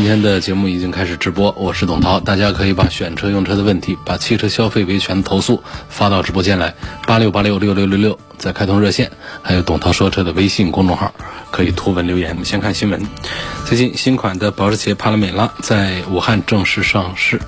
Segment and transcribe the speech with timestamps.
[0.00, 6.74] 今天的节目已经开始直播，我是董涛，大家可以把选车用车的问题，把汽车消费维权投诉发到直播间来，
[7.06, 11.12] 八六八六六六六六，在开通热线，还有董涛说车的微信公众号，
[11.50, 12.30] 可以图文留言。
[12.30, 13.06] 我们先看新闻，
[13.66, 17.38] 最近新款的保时捷帕拉梅拉在武汉正式上市。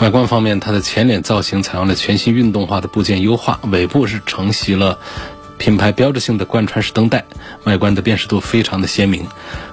[0.00, 4.98] 外观方面，它的前脸造型采用了全新运动化的部件优化，尾部是承袭了。
[5.58, 7.24] 品牌标志性的贯穿式灯带，
[7.64, 9.26] 外观的辨识度非常的鲜明。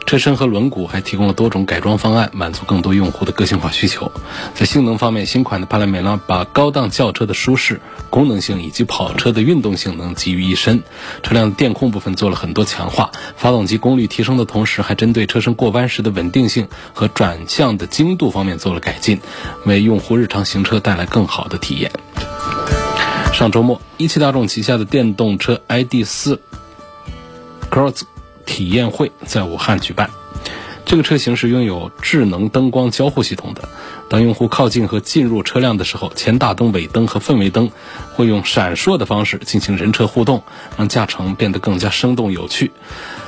[0.05, 4.11] 车身和轮毂还提供了多种改装方案，满足更多用户的个性化需求。
[4.53, 10.83] 在性能方面，新款的帕拉梅拉把高档轿车的舒适、功能性以及跑车的运动性能集于一身。
[11.21, 19.19] 车辆的电控部分做了很多强化，发动机功率提升的同时，还针对车身过弯时的稳定性和转向的精度方面做了改进，
[19.65, 21.91] 为用户日常行车带来更好的体验。
[23.34, 26.38] 上周末，一汽大众旗下的电动车 ID.4
[27.72, 28.02] Cross
[28.45, 30.12] 体验会在武汉举办。
[30.86, 33.67] 这个车型是拥有智能灯光交互系统的。
[34.08, 37.72] 当用户靠近和进入车辆的时候，前大灯、尾灯和氛围灯
[38.14, 40.44] 会用闪烁的方式进行人车互动，
[40.78, 42.72] 让驾乘变得更加生动有趣。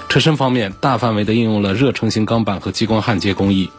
[0.07, 3.71] 车身方面，大范围的应用了热成型钢板和激光焊接工艺。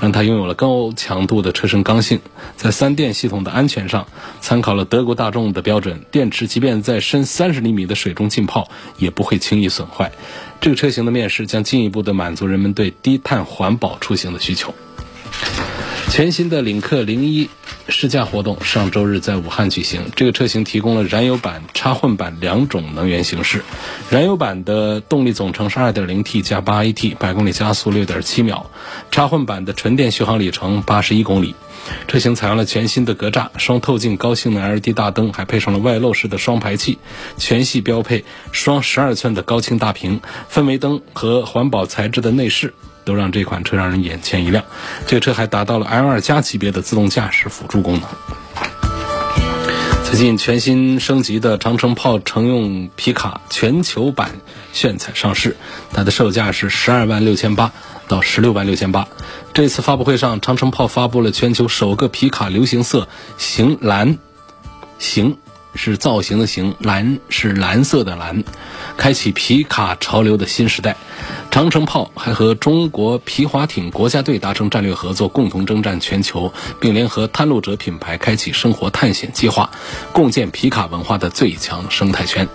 [0.00, 2.20] 让它拥有了高强度的车身刚性，
[2.56, 4.06] 在三电系统的安全上，
[4.40, 10.12] 参考了德国大众的标准，电池即便在深三十厘米的水中浸泡，也不会轻易损坏。
[10.60, 14.74] 这个车型的面世将进一步的满足人们对低碳环保出行的需求。
[16.10, 17.48] 全新的领克零一
[17.88, 20.10] 试驾活动上周日在武汉举行。
[20.16, 23.62] 这个车型提供了燃油版、插混版两种能源形式。
[24.10, 28.66] 燃油版的动力总成是 2.0T 加 8AT，百公里加速6.7秒；
[29.10, 31.54] 插混版的纯电续航里程81公里。
[32.08, 36.98] 车型采用了全新的格栅、双透镜高性能 LED 大灯，还配上了外露式的双排气。
[37.36, 42.74] 全系标配双12寸的高清大屏、氛围灯和环保材质的内饰。
[43.08, 44.62] 都让这款车让人眼前一亮。
[45.06, 48.02] 这个车还达到了 L2 加级别的自动驾驶辅助功能。
[50.04, 54.32] 最近全新升级的长城炮乘用皮卡全球版
[54.72, 55.56] 炫彩上市，
[55.92, 57.72] 它的售价是十二万六千八
[58.08, 59.08] 到十六万六千八。
[59.54, 64.18] 这次发布会上，长城炮发布了全球首个皮卡流行色型蓝，
[64.98, 65.36] 型
[65.74, 68.44] 是造型的型，蓝是蓝色的蓝，
[68.96, 70.96] 开启皮卡潮流的新时代。
[71.58, 79.68] 长城炮还和中国皮划艇国家队达成战略合作，共同征战全球，并联合探路者品牌开启生活探险计划，
[80.12, 82.46] 共建皮卡文化的最强生态圈。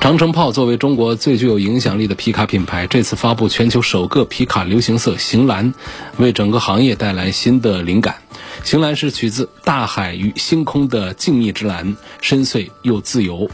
[0.00, 5.74] 长城炮作为中国最具有影响力的皮卡品牌，这次发布全球首个皮卡流行色型蓝，
[6.16, 8.22] 为整个行业带来新的灵感。
[8.62, 13.50] 型蓝是取自大海与星空的静谧之蓝，深邃又自由，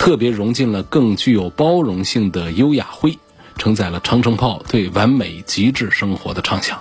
[0.00, 3.16] 特别融进了更具有包容性的优雅灰。
[3.58, 6.80] 承载了长城炮对完美极致生活的畅想。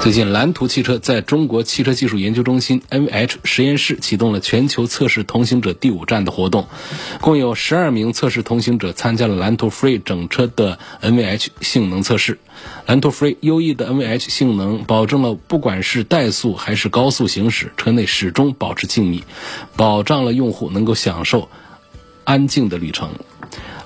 [0.00, 6.68] 最近，蓝图汽车在中国汽车技术研究中心 NVH 实验室启动了全球测试同行者第五站的活动，
[7.20, 12.38] 共有十二名测试同行者参加了蓝图 Free 整车的 NVH 性能测试。
[12.86, 19.22] 蓝图 Free 优异的 NVH 性能保证了不管是怠速还是高速行驶，车内始终保持静谧，
[19.74, 21.48] 保障了用户能够享受
[22.28, 23.08] 安静的旅程。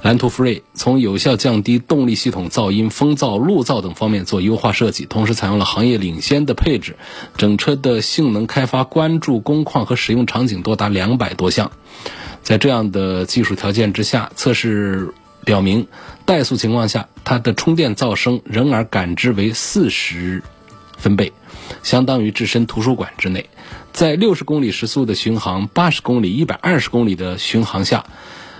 [0.02, 6.96] 蓝图 Free 从有效降低动力系统噪音、风噪、路噪等方面做优化设计，同时采用了行业领先的配置，
[7.36, 11.70] 整车的性能开发关注工况和使用场景多达两百多项。
[12.42, 15.14] 在这样的技术条件之下，测试
[15.44, 15.86] 表明，
[16.26, 20.42] 怠速情况下它的充电噪声人耳感知为四十
[20.96, 21.32] 分贝，
[21.84, 23.48] 相当于置身图书馆之内。
[23.92, 28.04] 在六十公里时速的巡航、八十公里、一百二十公里的巡航下。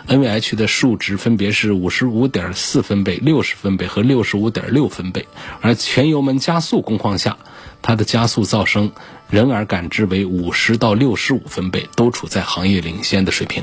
[0.08, 5.26] NVH 的数值分别是五十五点四分贝、六十分贝和六十五点六分贝，
[5.60, 7.36] 而全油门加速工况下，
[7.80, 8.90] 它的加速噪声
[9.30, 13.62] 人耳感知为五十到六十五分贝，都处在行业领先的水平。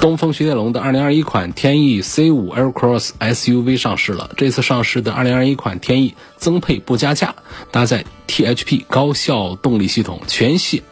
[0.00, 7.34] 东风雪铁龙的2021款天翼 C5 Aircross SUV 上市了，这次上市的2021款天翼增配不加价，
[7.70, 10.82] 搭载 THP 高效动力系统，全系。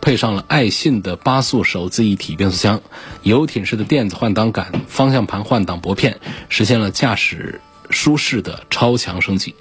[0.00, 2.80] 配上了爱信的八速手自一体变速箱，
[3.22, 7.60] 游艇式的电子换挡杆，方向盘换挡拨片，实现了驾驶
[7.90, 9.54] 舒适的超强升级。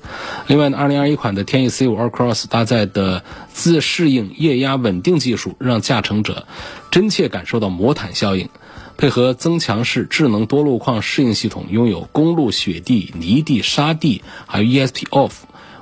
[0.47, 6.47] 另外呢，2021款的天翼 C5 Allcross 搭载的自适应液压稳定技术，让驾乘者
[6.91, 8.49] 真切感受到魔毯效应。
[8.97, 15.31] 配合增强式智能多路况适应系统，拥有公路、雪地、泥地、沙地，还有 ESP Off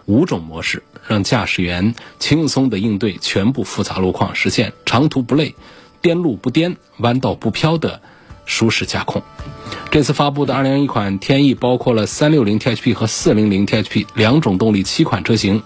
[0.06, 5.56] 五种模式，让驾驶员轻松地应对全部复杂路况，实现长途不累、
[6.02, 8.02] 颠路不颠、弯道不飘的
[8.46, 9.24] 舒适驾控。
[9.90, 15.64] 这次发布的2021款天翼包括了 360THP 和 400THP 两种动力七款车型。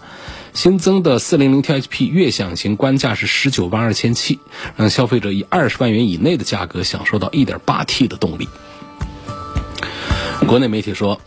[0.53, 4.37] 新增的 400THP 悦享型官价是十九万二千七，
[4.75, 8.49] 让消费者以二十万元以内的价格享受到 1.8T 的动力。
[10.45, 11.21] 国内媒体说，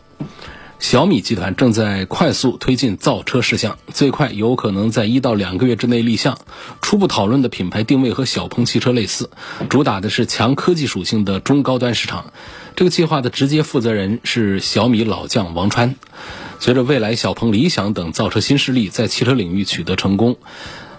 [0.85, 6.37] 小米集团正在快速推进造车事项，最快有可能在一到两个月之内立项。
[6.83, 9.31] 初步讨论的品牌定位和小鹏汽车类似，
[9.71, 12.35] 主打的是强科技属性的中高端市场。
[12.77, 15.97] 这个计划的直接负责人是小米老将王川。
[16.61, 20.37] 随着未来小鹏、理想等造车新势力在汽车领域取得成功，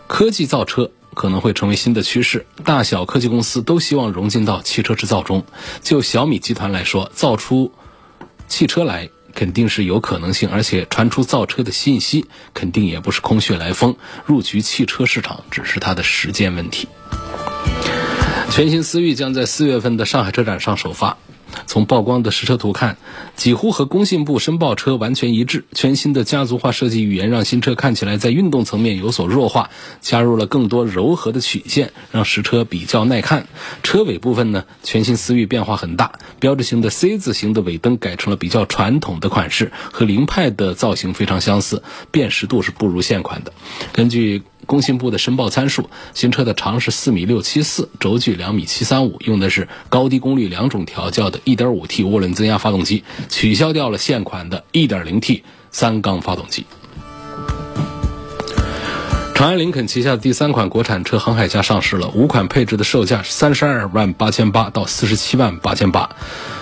[0.07, 2.47] 科技造车可能会成为新的趋势。
[2.63, 5.45] 大小科技公司都希望融进到汽车制造中。
[5.83, 7.71] 就小米集团来说，造出
[8.47, 13.95] 汽车来肯定是有可能性，而且传出造车的信息肯定也不是空穴来风。
[14.25, 16.87] 入局汽车市场只是它的时间问题。
[18.49, 21.17] 全新思域将在四月份的上海车展上首发。
[21.65, 22.97] 从曝光的实车图看，
[23.35, 25.65] 几乎和工信部申报车完全一致。
[25.73, 29.69] 全新的家族化设计语言让新车看起来在运动层面有所弱化，
[30.01, 33.47] 加入了更多柔和的曲线，让实车比较耐看。
[33.83, 43.53] 车尾部分呢，全新思域变化很大，标志性的 C 字形的尾灯改成了比较传统的款式，和凌派的造型非常相似，辨识度是不如现款的。
[43.93, 56.65] 根据工信部的申报参数，新车的长是四米六七四，轴距两米七三五，用的是高低功率两种调教的 1.5T 涡轮增压发动机，取消掉了现款的 1.0T 三缸发动机。
[59.33, 66.09] 长安林肯旗下的第三款国产车航海家上市了，五款配置的售价是三十二万八千八到四十七万八千八。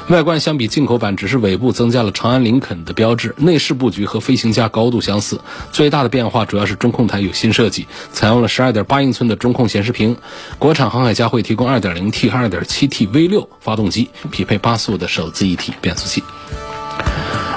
[0.10, 5.40] 外观相比进口版只是尾部增加了长安林肯的标志，内饰布局和飞行家高度相似。
[5.72, 10.18] 最大的变化主要是中控台有新设计，采用了十二点八英寸的中控显示屏。
[10.60, 16.22] 国产航海家会提供二点零 T 和二点七 T V 六发动机，匹配八速的手自一体变速器。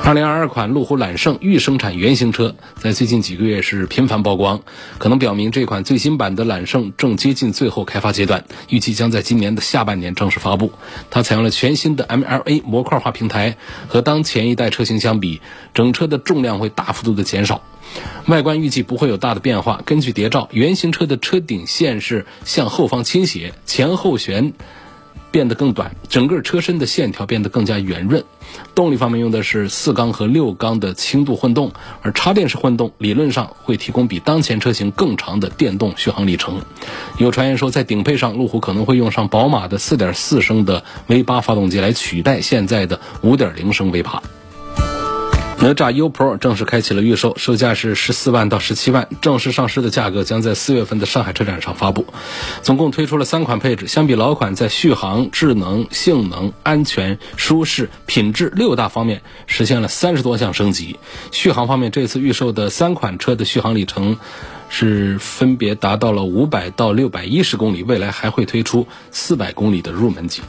[0.06, 4.62] 二零二二款路虎揽胜预生产原型车，在最近几个月是频繁曝光，
[4.98, 10.70] 可能表明这款最新版的揽胜正接近最后开发阶段，预计将在今年的下半年正式发布。
[11.10, 13.56] 它采用了全新的 MLA 模块化平台，
[13.88, 15.40] 和当前一代车型相比，
[15.74, 17.62] 整车的重量会大幅度的减少。
[18.26, 19.82] 外观预计不会有大的变化。
[19.84, 24.52] 根据谍照，原型车的车顶线是向后方倾斜，前后悬。
[25.36, 28.24] 变得更短，整个车身的线条变得更加圆润。
[28.74, 36.62] 动力方面用的是四缸和六缸的轻度混动，而插电式混动理论上会提供比当前车型更长的电动续航里程。
[37.18, 44.20] 有传言说，在顶配上，路虎可能会用上宝马的4.4升的 V8 发动机来取代现在的5.0升 V8。
[45.58, 52.06] 哪吒 U Pro 正式开启了预售，售价是十四万到十七万，正式上市的价格将在四月份的上海车展上发布。
[52.62, 60.98] 总共推出了三款配置，相比老款，在续航、智能、性能、安全、舒适、品质六大方面实现了三十多项升级。
[61.32, 64.18] 续航方面，这次预售的三款车的续航里程
[64.68, 70.42] 是分别达到了五百到六百一十公里，未来还会推出四百公里的入门级。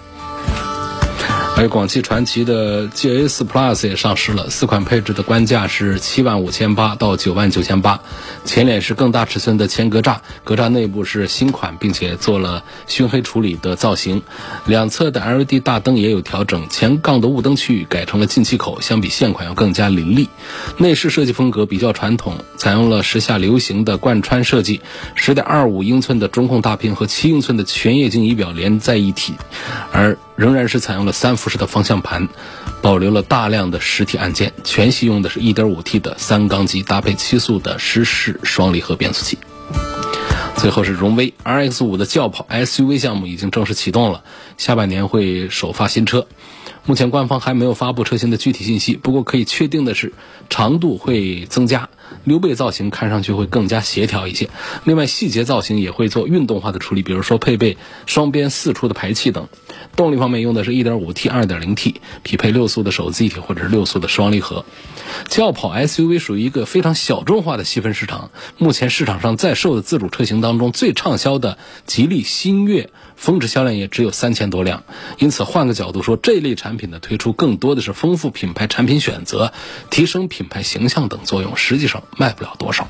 [1.58, 8.00] 还有广汽传祺的 GA 四 Plus 也上市了，四款配置的官价是七万五千八到九万九千八。
[8.46, 14.22] 前脸是更大尺寸的前格栅，格栅内部是新款，并且做了熏黑处理的造型。
[14.68, 20.30] 两侧的 LED 大灯也有调整，前杠的雾灯区域改成了进气口，相比现款要更加凌厉。
[20.78, 24.82] 内饰设计风格比较传统，采用了时下流行的贯穿设计，
[25.16, 29.34] 十点二五英寸的中控大屏和七英寸的全液晶仪表连在一体，
[29.92, 30.20] 而。
[30.38, 32.30] 仍然是采用了三辐式的方向盘，
[32.82, 39.40] 保留了大量的实体按键，全系用的是一点五 T 的三缸机，搭配七速的湿式双离合变速器。
[40.56, 44.24] 最后是荣威 RX 五的轿跑 SUV 项目已经正式启动了，
[44.58, 46.28] 下半年会首发新车。
[46.88, 50.14] 目前官方还没有发布车型的具体信息，不过可以确定的是，
[50.50, 51.90] 长度会增加，
[52.24, 54.50] 溜背造型看上去会更加协调一些。
[54.86, 59.50] 另外，细节造型也会做运动化的处理，比如说配备双边四出的排气等。
[59.98, 64.64] 动力方面用的是一点五 T、二点零 T，匹配六速的手自一体或者是六速的双离合。
[65.28, 68.32] 轿跑 SUV 属于一个非常小众化的细分市场。
[68.58, 74.84] 目前市场上在售的自主车型当中，最畅销的吉利星越、峰值销量也只有三千多辆。
[75.18, 79.54] 因此，换个角度说，这类产品的推出更多的是丰富品牌产品选择、
[79.90, 82.88] 提升品牌形象等作用，实际上卖不了多少。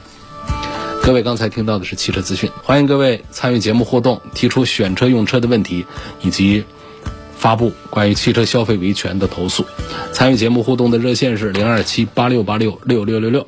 [1.04, 5.86] 各位刚才听到的是汽车资讯，欢迎各位参与节目互动，提出选车用车的问题，
[6.22, 6.66] 以及
[7.38, 9.66] 发布关于汽车消费维权的投诉。
[10.12, 13.48] 参与节目互动的热线是零二七八六八六六六六六，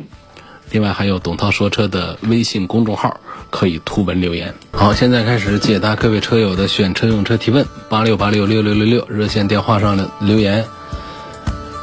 [0.72, 3.19] 另外还有董涛说车的微信公众号，
[3.50, 4.53] 可以图文留言。
[4.72, 10.65] 好，现在开始解答各位车友的选车用车提问，八六八六六六六六热线电话上的留言。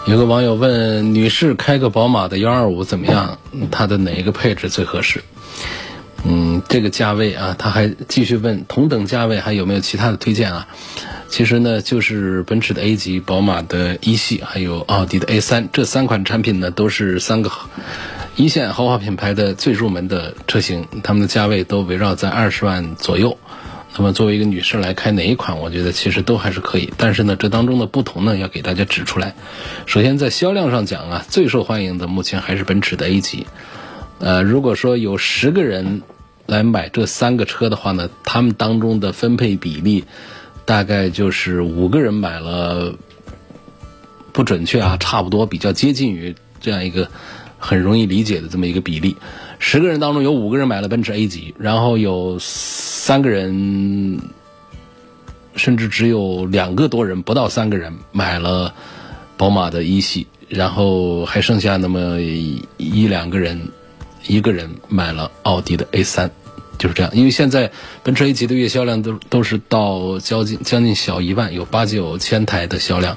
[0.06, 3.38] 有个网友问：女士开个宝马的幺二五怎么样？
[3.72, 5.20] 它的哪一个配置最合适？
[6.28, 10.66] 嗯，这个价位啊，他还继续问同等价位还有没有其他的推荐啊？
[11.28, 17.50] 其实呢，就是奔驰的 A 级、宝马的一系，还有奥迪的 A 三这三款产品呢，都是三个
[18.34, 23.38] 一线豪华品牌的最入门的车型，它们的价位都围绕在二十万左右。
[23.96, 26.92] 那么作为一个女士来开哪一款，我觉得其实都还是可以。
[26.96, 29.34] 但是呢，这当中的不同呢，要给大家指出来。
[29.86, 33.46] 首先在销量上讲啊，最受欢迎的目前还是奔驰的 A 级。
[34.18, 36.02] 呃，如果说有十个人。
[36.46, 40.04] 来买这三个车的话呢，他们当中的分配比例
[40.64, 42.94] 大概就是五个人买了，
[44.32, 47.08] 不准确啊， 差不多比较接近于这样一个
[47.58, 49.16] 很容易理解的这么一个比例。
[49.58, 54.20] 十个人当中有五个人买了奔驰 A 级，然后有三个人，
[55.54, 58.74] 甚至只有两个多人不到三个人买了
[59.36, 63.68] 宝马的一系，然后还剩下那么一两个人。
[64.26, 66.30] 一个人买了奥迪的 A 三，
[66.78, 67.12] 就是这样。
[67.14, 73.16] 因为现在奔驰 A 级的月销量都都是到将近将近小一万，有八九千台的销量，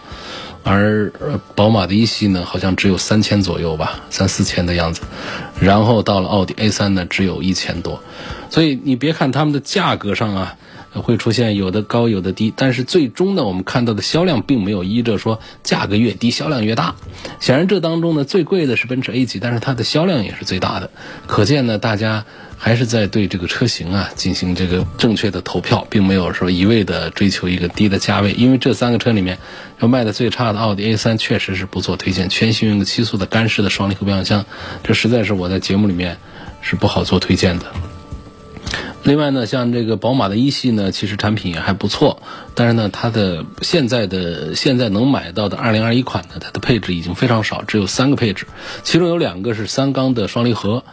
[0.63, 1.12] 而
[1.56, 5.01] 宝马的一系呢，好像只有三千左右吧，三四千的样子。
[5.60, 8.01] 然后到了奥迪 A 三呢，只有一千多。
[8.50, 10.58] 所以你别看他们的价格上啊。
[10.93, 16.96] 会出现有的高有的低，但是最终呢，我们看到的销量并没有依着说价格越低销量越大。
[17.39, 20.89] 显然这当中呢，最贵的是奔驰 A 级，但是它的销量也是最大的。
[21.27, 22.25] 可见呢，大家
[22.58, 28.31] 还是在对这个车型啊进行这个正确的投票，并没有说一味的追求一个低的价位。
[28.31, 29.38] 因为这三个车里面，
[29.79, 34.46] 要卖的最差的奥迪 A 三确实是不做推荐，全新用个七速的干式的双离合变速箱，
[34.84, 36.17] 这实在是我在节目里面
[36.62, 37.65] 是不好做推荐的。
[39.03, 42.22] 另外呢，像这个宝马的一系呢，其实产品也还不错，
[42.53, 48.46] 但是呢，它的现在的现在能买到的二零二一款呢，它的配置已经非常少，只有三个配置，
[48.84, 50.84] 其中有两个是三缸的双离合，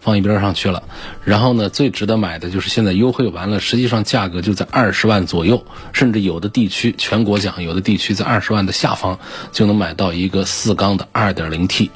[0.00, 0.82] 放一边上去了。
[1.24, 9.18] 然后呢，最值得买的就是现在优惠完了，实际上价格就在二十万左右，甚至有的地区全国讲，有的地区在二十万的下方
[9.50, 11.90] 就能买到一个四缸的二点零 T。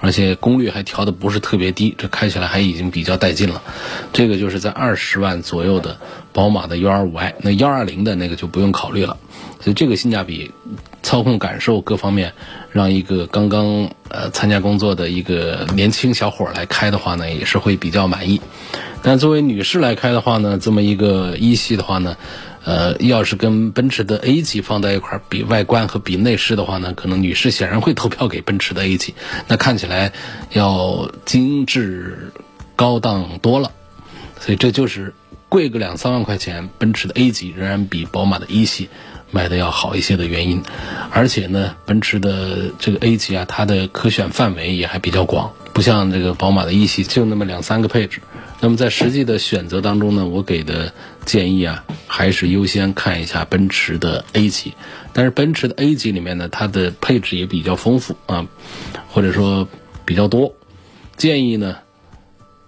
[0.00, 3.62] 而且功率还调的不是特别低，这开起来还已经比较带劲了。
[4.12, 5.98] 这个就是在二十万左右的
[6.32, 9.18] 宝马的 U25i，那幺二零的那个就不用考虑了。
[9.60, 10.52] 所以这个性价比、
[11.02, 12.32] 操控感受各方面，
[12.72, 18.40] 让一个刚刚呃参加工作的一个年轻小伙来开的话呢，也是会比较满意。
[19.02, 22.16] 但作为女士来开的话呢，这么一个一系的话呢。
[22.64, 29.14] 呃，要是跟奔驰的 A 级放在一块儿比外观和比内饰的话呢，可能女士显然会投票给奔驰的 A 级，
[29.48, 30.12] 那看起来
[30.52, 32.32] 要精致
[32.76, 33.72] 高档多了。
[34.38, 35.14] 所以这就是
[35.48, 38.88] 贵个两三万块钱，奔驰的 A 级仍然比宝马的一系
[39.30, 40.62] 卖的要好一些的原因。
[41.10, 48.20] 而且呢，奔驰的这个 A 级啊，它的可选范围也还比较广，不像这个宝马的一系就那么两三个配置。
[48.62, 50.92] 那么在实际的选择当中呢，我给的
[51.24, 54.74] 建议啊，还是优先看一下奔驰的 A 级。
[55.12, 58.46] 但是奔驰的 A 级里面呢，它的配置也比较丰富啊，
[59.08, 59.66] 或者说
[60.04, 60.54] 比较多。
[61.16, 61.76] 建议呢，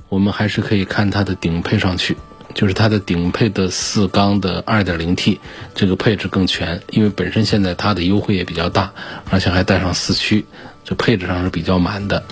[0.08, 2.16] 我们还是可以看它的顶配上去，
[2.54, 5.38] 就是它的顶配的四缸的 2.0T
[5.74, 8.92] 这个配置更全，因为本身现在它的优惠也比较大，
[9.30, 10.44] 而且还带上四驱，
[10.84, 12.22] 这配置上是比较满的。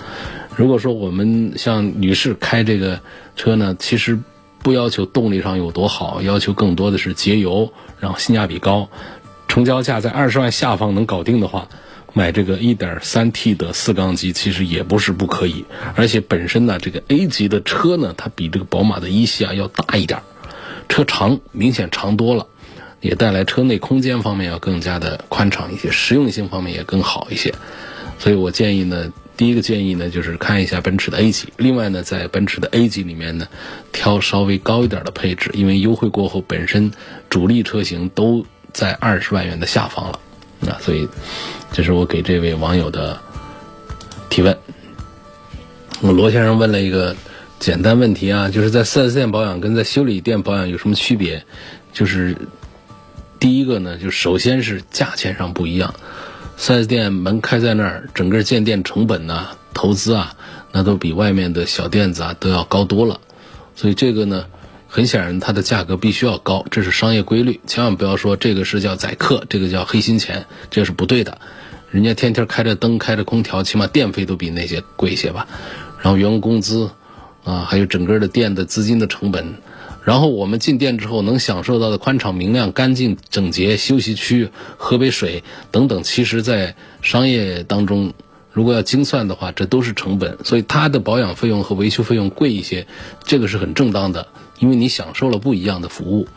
[0.55, 2.99] 如果说我们像女士开这个
[3.35, 4.19] 车呢，其实
[4.61, 8.87] 不要求动力上有多好，要求更多的是节油，然后性价比高，
[9.47, 11.67] 成交价在二十万下方能搞定的话，
[12.13, 15.65] 买这个一点三 T 的四缸机其实也不是不可以。
[15.95, 20.21] 而且本身呢，这个 A 级的车呢，它比这个宝马的一系啊要大一点，
[20.89, 22.47] 车长明显长多了，
[22.99, 27.53] 也带来车内空间方面要更加的宽敞一些，实用性方面也更好一些。
[28.19, 29.11] 所以我建议呢。
[29.37, 31.47] 第一个建议呢，就是看一下奔驰的 A 级。
[31.57, 33.47] 另外呢，在奔驰的 A 级里面呢，
[33.91, 36.91] 挑稍微高一点的配置，因为优惠过后，本身
[37.27, 40.19] 主力车型都在二十万元的下方了。
[40.61, 41.07] 那所以，
[41.71, 43.19] 这是我给这位网友的
[44.29, 44.57] 提问。
[46.01, 47.15] 我罗先生问了一个
[47.59, 51.43] 简单问题啊，就是在 4S 店保养跟在修理店保养有什么区别？
[51.93, 52.35] 就是
[53.39, 55.93] 第一个呢，就首先是价钱上不一样。
[56.57, 60.35] 4S 店门开在那儿，整个建店成本呢、投资啊，
[60.71, 63.19] 那都比外面的小店子啊都要高多了。
[63.75, 64.45] 所以这个呢，
[64.93, 67.61] 很显然它的价格必须要高，这是商业规律。
[67.65, 71.39] 千万不要说这个是叫宰客，这个叫黑心钱，这是不对的。
[71.91, 75.47] 人家天天开着灯、开着空调，起码电费都比那些贵一些吧。
[76.01, 76.89] 然后员工工资，
[77.45, 79.53] 啊，还有整个的店的资金的成本，
[80.03, 88.13] 然后我们进店之后能享受到的宽敞、明亮、干净、整洁、休息区、喝杯水等等，其实在商业当中，
[88.51, 90.37] 如果要精算的话，这都是成本。
[90.43, 92.85] 所以它的保养费用和维修费用贵一些，
[93.23, 94.27] 这个是很正当的，
[94.59, 96.27] 因为你享受了不一样的服务。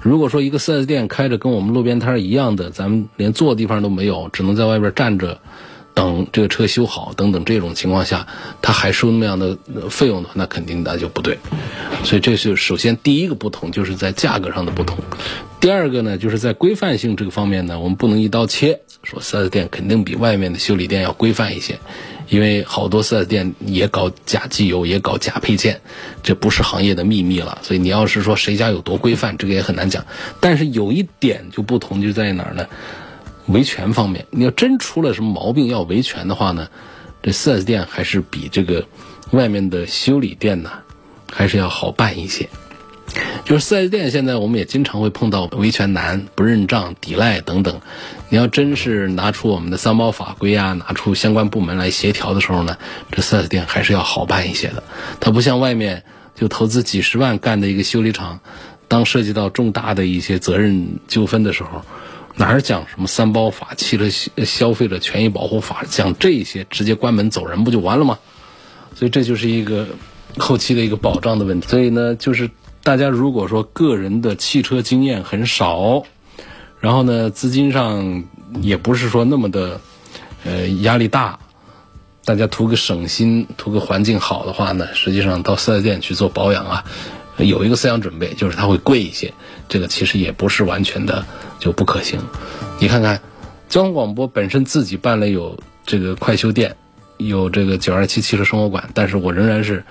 [0.00, 5.40] 如果说一个 4S 店开着跟我们路边摊一样的，咱们连坐的地方都没有，只能在外边站着。
[5.98, 8.28] 等这个车修好，等等这种情况下，
[8.62, 9.58] 他还收那样的
[9.90, 11.40] 费用的话，那肯定那就不对。
[12.04, 14.98] 所以这是首先第一个不同，就是在价格上的不同。
[15.58, 21.80] 第二个呢，就是在规范性这个方面呢，我们不能一刀切，说四 S 店肯定比外面的修理店要规范一些，
[22.28, 25.80] 因为好多四 S 店也搞假机油，也搞假配件，
[26.22, 27.58] 这不是行业的秘密了。
[27.62, 30.06] 所以你要是说谁家有多规范，这个也很难讲。
[30.38, 32.68] 但是有一点就不同，就在哪儿呢？
[33.48, 36.68] 维权方面，你要真出了什么毛病要维权的话呢，
[37.22, 38.86] 这 4S 店还是比这个
[39.30, 40.70] 外面的修理店呢，
[41.32, 42.48] 还是要好办一些。
[43.46, 47.80] 就是 4S 店现在我们也经常会碰到维权难、不认账、抵赖等等。
[48.28, 52.76] 你要真是拿出我们的三包法规啊，拿出相关部门来协调的时候呢，
[53.10, 54.82] 这 4S 店还是要好办一些的。
[55.20, 58.40] 它不像外面就投资几十万干的一个修理厂，
[58.88, 61.82] 当涉及到重大的一些责任纠纷的时候。
[62.38, 64.08] 哪儿讲什么三包法、汽车
[64.44, 68.18] 消费者权益保护法，讲这些直接关门走人不就完了吗？
[68.94, 69.88] 所以这就是一个
[70.38, 71.66] 后期的一个保障的问题。
[71.66, 72.48] 所以呢，就是
[72.84, 76.04] 大家如果说个人的汽车经验很少，
[76.80, 78.22] 然后呢资金上
[78.60, 79.80] 也不是说那么的
[80.44, 81.40] 呃压力大，
[82.24, 86.84] 大家图个省心、图个环境好的话呢，实际上到四 S 店去做保养啊。
[87.38, 89.32] 有一个思想准备，就是它会贵一些，
[89.68, 91.24] 这个其实也不是完全的
[91.58, 92.20] 就不可行。
[92.80, 93.20] 你看看，
[93.68, 96.76] 交通广播本身自己办了有这个快修店，
[97.16, 99.84] 有这个九二七汽车生活馆，但是我仍然是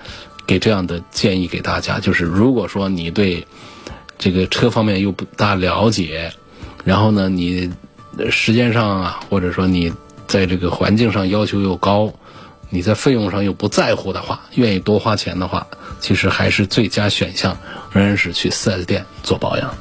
[0.46, 3.46] 给这样的建议给大家，就是如果说你对
[4.18, 6.32] 这个车方面又不大了解，
[6.84, 7.72] 然后呢，你
[8.30, 9.92] 时间上啊，或者说你
[10.26, 12.12] 在这个环境上要求又高。
[12.70, 15.66] 你在费用上又不在乎的话，愿意多花钱的话，
[16.00, 17.56] 其实还是最佳选项，
[17.92, 19.74] 仍然是去 4S 店做保养。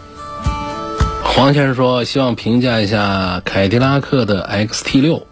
[1.24, 5.28] 黄先生说，希望评价一下凯迪拉克的 XT 六，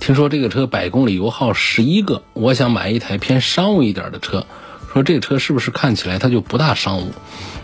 [0.00, 4.46] 听说这个车百公里油耗十一个，我想买一台偏商务一点的车，
[4.92, 7.12] 说这车是不是看起来它就不大商务？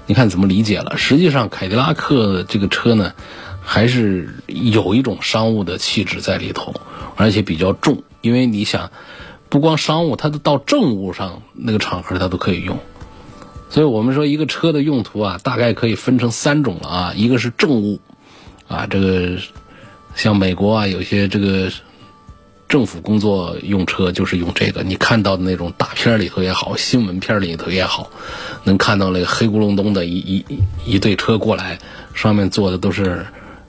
[0.06, 0.96] 你看怎么理解了？
[0.96, 3.12] 实际上，凯迪拉克这个车呢，
[3.60, 6.72] 还是有一种商务的气质在里头，
[7.16, 8.04] 而且比较重。
[8.20, 8.90] 因为你想，
[9.48, 12.78] 不光商务，它都到政务上那个场合它都可以用。
[13.68, 17.12] 所以我们说一个车的用途啊，大概可以分成三种了啊。
[17.16, 18.00] 一个是政务，
[18.68, 19.36] 啊，这个
[20.14, 21.70] 像美国啊，有些这个
[22.68, 24.82] 政府工作用车就是用这个。
[24.82, 28.08] 你看到的那种大片里头也好，新闻片里头也好，
[28.62, 30.44] 能看到那个黑咕隆咚的一一
[30.84, 31.78] 一队车过来，
[32.14, 33.26] 上面坐的都是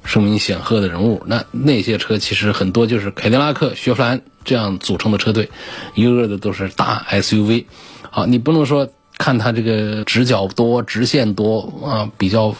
[0.07, 1.21] 声名显赫的人物。
[1.27, 4.21] 那那些车其实很多就是凯迪拉克、雪佛兰。
[4.47, 5.49] 这样组成的车队，
[5.93, 7.65] 一个个的都是大 SUV，
[8.09, 12.55] 好，你不能说看它这个直角多、直线多啊，比较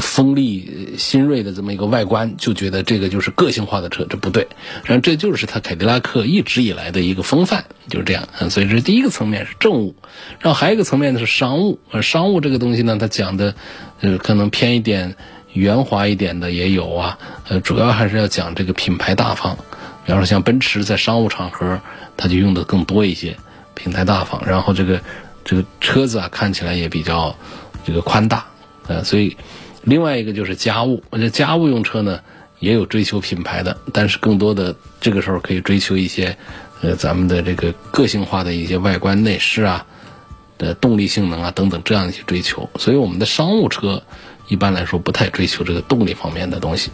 [0.00, 4.48] 锋利、新锐的这么一个外观，就觉得这个就是个性化的车，这不对。
[4.82, 8.28] 然后这就是它凯迪拉克一直以来的一个风范，就是这样。
[8.50, 9.94] 所以这第一个层面是政务，
[10.40, 11.78] 然后还有一个层面呢是商务。
[12.02, 13.54] 商务这个东西呢，它讲的
[14.00, 15.14] 呃可能偏一点
[15.52, 19.56] 圆滑一点的也有啊，呃，主要还是要讲这个品牌大方。
[20.04, 21.80] 比方说像奔驰在商务场合，
[22.16, 23.36] 它就用的更多一些，
[23.74, 25.00] 品牌大方，然后这个
[25.44, 27.34] 这个车子啊看起来也比较
[27.84, 28.44] 这个宽大，
[28.88, 29.36] 呃，所以
[29.82, 32.18] 另外一个就是家务，我觉得家务用车呢
[32.60, 36.36] 也有追求品牌的，但是更多的这个时候可以追求一些
[36.80, 39.86] 呃咱们的这个个性化的一些外观内饰啊
[40.58, 44.02] 的动力性能啊等等这样一些追求，所以我们的商务车。
[44.50, 46.90] 一般来说不太追求这个动力方面的东西。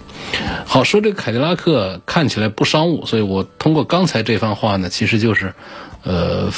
[0.66, 5.54] 好说这个凯迪拉克看起来不商务，所以我通过刚才这番话呢，其实就是，
[6.04, 6.50] 呃，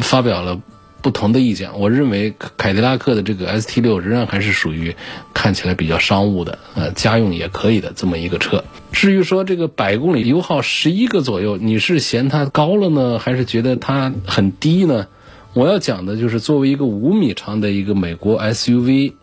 [0.00, 0.60] 发表了
[1.02, 1.78] 不同的意见。
[1.78, 4.94] 我认为凯迪拉克的这个 ST 六仍然还是属于
[5.34, 8.62] 看起来比较商务的，呃，家用也可以的这么一个车。
[8.92, 15.08] 至于说这个百公里油耗十一个左右，你是嫌它高了呢，还是觉得它很低呢？
[15.52, 19.14] 我要讲的就是作为一个五米长的一个美国 SUV，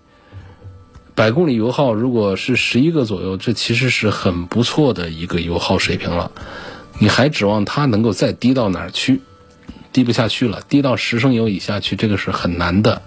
[1.17, 6.31] 百公里油耗如果是十一个左右，这其实是很不错的一个油耗水平了。
[6.99, 9.21] 你还指望它能够再低到哪儿去？
[9.91, 13.01] 低不下去了，低到十升油以下去，这个是很难的。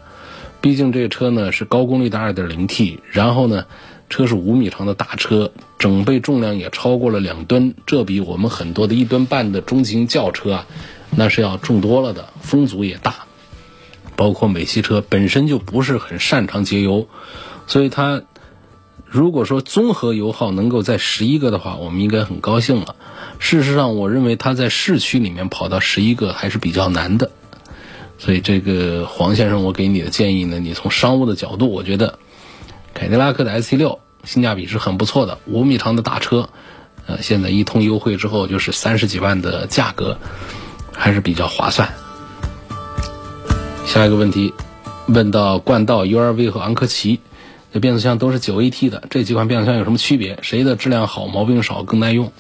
[0.61, 3.67] 毕竟这个车呢是高功率的 2.0T，然后呢，
[4.09, 10.67] 车是五米长的大车，整备重量也超过了两吨，这比我们很多的一吨半的中型轿车啊，
[11.15, 12.31] 那是要重多了的。
[12.41, 13.15] 风阻也大，
[14.17, 17.07] 包括美系车本身就不是很擅长节油，
[17.71, 18.23] 所以它
[19.07, 22.97] 如果说综合油耗能够在十一个的话，我们应该很高兴了。
[23.39, 27.31] 事实上，我认为它在市区里面跑到十一个还是比较难的，
[28.19, 32.19] 所以这个黄先生，我给你的建议呢，你从商务的角度，我觉得
[32.93, 36.49] 凯迪拉克的 ST 六性价比是很不错的，五米长的大车，
[37.07, 40.19] 呃，现在一通优惠之后就是三十几万的价格，
[40.93, 41.89] 还是比较划算。
[43.87, 44.53] 下一个问题，
[45.07, 47.21] 问到冠道、URV 和昂科旗，
[47.73, 50.39] 这变速箱都是九 AT 的，这几款变速箱有什么区别？
[50.43, 52.33] 谁的质量好、毛病少、更耐用？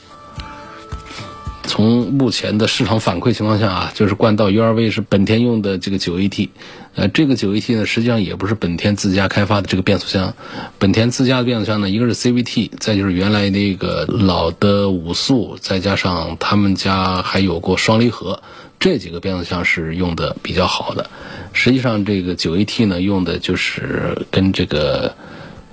[1.62, 6.48] 从目前的市场反馈情况下啊，就是冠道 URV 是本田用的这个九 AT，
[6.96, 10.34] 呃，这个九 AT 呢，实际上也不是本田自家开发的这个变速箱，
[10.80, 18.42] 本田自家的变速箱呢，一个是 CVT，再就是原来那个老的五速，再加上他们家还有过双离合，
[18.80, 21.08] 这几个变速箱是用的比较好的。
[21.52, 25.14] 实际上这个九 AT 呢，用的就是跟这个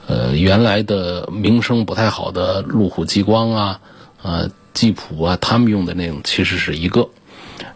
[0.06, 3.82] 呃原来的名声不太好的路虎极光啊，
[4.22, 4.52] 呃。
[4.74, 7.10] 吉普啊，他们用的那种其实是一个。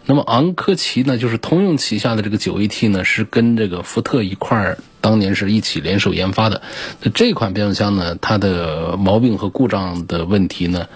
[0.06, 6.62] 那么昂科旗呢，就是通用旗下的这个九 AT 呢，是跟这个福特一块儿当年是一起联手研发的。
[7.02, 10.90] 那这款变速箱呢，它的毛病和故障的问题呢，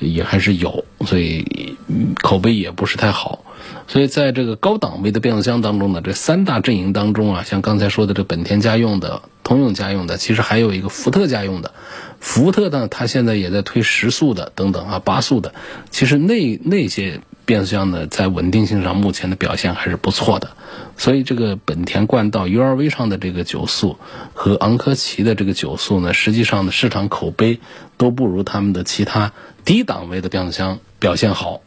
[0.00, 1.76] 也还是有，所以
[2.22, 3.44] 口碑也不是太好。
[3.86, 11.72] 所以在这个高档位的变速箱当中呢，这三大阵营当中啊，像刚才说的这本田家用的、通用家用的，其实还有一个福特家用的。
[12.20, 15.54] 福特呢，它现在也在推十速的等等啊，八速的。
[15.90, 20.52] 其实那那些变速箱呢，在稳定性上目前的表现还是不错的。
[20.96, 23.98] 所以这个本田冠道 URV 上的这个九速
[24.34, 27.58] 和昂科旗的这个九速呢，实际上的市场口碑
[27.96, 29.32] 都不如他们的其他
[29.64, 31.60] 低档位的变速箱表现好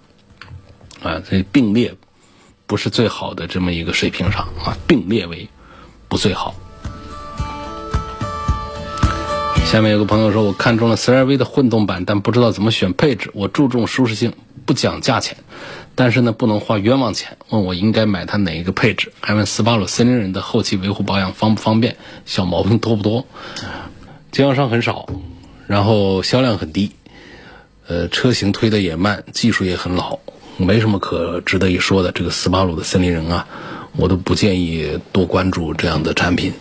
[1.04, 1.96] 啊，这并列
[2.65, 5.50] 不是最好的这么一个水平上啊，并列为
[6.08, 6.56] 不最好。
[9.65, 13.32] 下面有个朋友说，我看中了 CR-V 的混动版，但不知道怎么选配置。
[13.34, 14.32] 我注重舒适性，
[14.65, 15.38] 不讲价钱，
[15.95, 17.38] 但是呢，不能花冤枉钱。
[17.49, 19.12] 问我应该买它哪一个配置？
[19.19, 23.26] 还问斯巴鲁森林人的后期维护保养方不方便，小毛病多不多？
[24.32, 25.08] 经销商很少，
[25.67, 26.91] 然后销量很低，
[27.88, 30.19] 呃，车型推的也慢，技术也很老，
[30.58, 32.12] 没什么可值得一说的。
[32.12, 33.47] 这个斯巴鲁的森林人啊，
[33.95, 36.54] 我都不建议多关注这样的产品。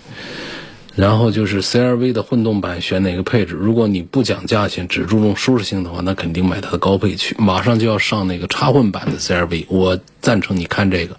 [0.94, 3.55] 然后就是 CRV 的混动版选哪个配置？
[3.55, 7.35] 如果你不讲价钱，只注重舒适性的话，那肯定买它的高配去。
[7.38, 11.16] 马上就要上那个插混版的 CRV，我赞成你看这个，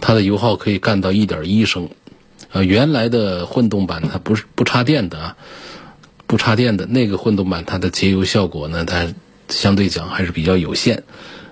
[0.00, 1.88] 它的油耗可以干到一点一升。
[2.50, 5.36] 呃，原来的混动版它不是不插电的啊，
[6.26, 9.06] 不插电的那个混动版它的节油效果呢，它
[9.48, 11.04] 相对讲还是比较有限。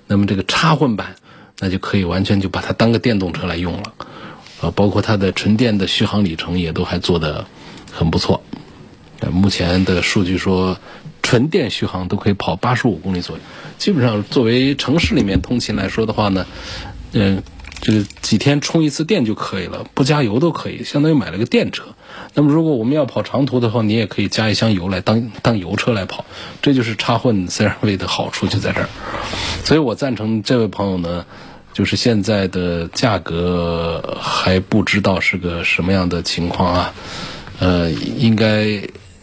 [0.07, 1.15] 那么这个插混版，
[1.61, 3.95] 那就可以完全就把它当个电动车来用了。
[4.61, 7.47] 啊，包括它的纯电的续航里程也都还做得
[7.93, 8.43] 很不错。
[9.33, 10.77] 目前的数据说，
[11.23, 13.43] 纯电续航都可以跑八十五公里左右。
[13.79, 16.47] 基本上作为城市里面通勤来说的话呢，
[17.13, 17.43] 嗯，
[17.81, 21.85] 这个几天充一次电就可以了，不加油都可以，相当于买了个电车。
[22.35, 26.27] 那么如果我们要跑长途的话，你也可以加一箱油来当当油车来跑。
[26.61, 28.89] 这就是插混 CR-V 的好处就在这儿。
[29.65, 31.25] 所以我赞成这位朋友呢。
[31.75, 36.95] 就是现在的价格还不知道是个什么样的情况啊，
[37.59, 38.81] 呃，应该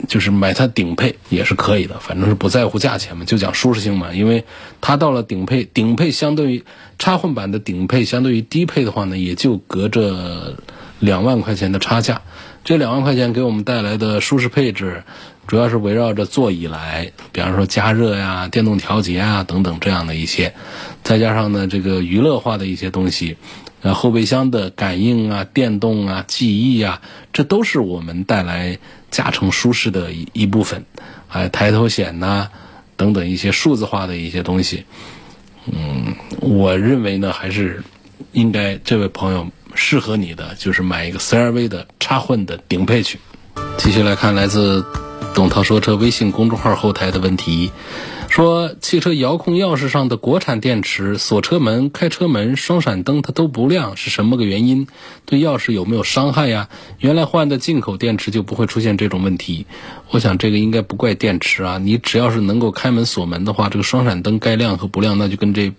[0.07, 4.11] 就是买它顶配也是可以的，反正是不在乎价钱嘛，就讲舒适性嘛。
[4.13, 4.43] 因为
[4.81, 6.63] 它到了顶配，顶配相对于
[6.99, 10.57] 插混版的顶配，相对于低配的话呢，也就隔着
[10.99, 12.21] 两万块钱的差价。
[12.65, 15.03] 这两万块钱给我们带来的舒适配置。
[15.51, 20.53] 主要是围绕着座椅来，比方说加热呀、电动调节啊等等这样的一些，
[21.03, 23.35] 再加上呢这个娱乐化的一些东西，
[23.81, 27.01] 呃后备箱的感应啊、电动啊、记忆啊，
[27.33, 30.85] 这都是我们带来驾乘舒适的一一部分，
[31.27, 32.47] 还有抬头显呐
[32.95, 34.85] 等等一些数字化的一些东西。
[35.65, 37.83] 嗯，我认为呢还是
[38.31, 39.45] 应该这位朋友。
[39.75, 43.19] 适合你的就是买一个 CRV 的插混的顶配去。
[43.77, 44.85] 继续来看来自
[45.33, 47.71] 董涛说车微信公众号后台的问题。
[48.27, 54.87] 说汽车遥控钥匙上的国产电池锁车门、开车门、双闪灯它都不亮，是什么个原因？
[55.25, 56.69] 对钥匙有没有伤害呀？
[56.99, 59.65] 原来换的进口电池就不会出现这种问题。
[60.11, 65.73] 我想这个应该不怪电池啊，你只要是能够开门锁门的话，这个双闪灯该亮和不亮，那就跟这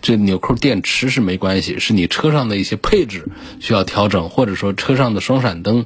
[0.00, 3.26] 这纽扣电池是没关系，是你车上的一些配置
[3.58, 5.84] 需要调整，或者说车上的双闪灯。